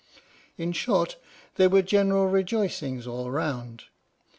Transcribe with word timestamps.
In 0.57 0.71
short, 0.71 1.17
there 1.57 1.69
were 1.69 1.83
general 1.83 2.25
rejoicings 2.27 3.05
all 3.05 3.29
round. 3.29 3.83